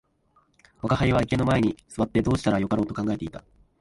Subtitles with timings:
[0.81, 3.43] 吾輩は池の前に坐ってどうしたらよかろうと考えて見た